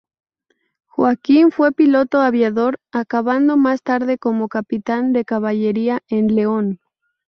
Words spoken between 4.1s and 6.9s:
como Capitán de Caballería en León.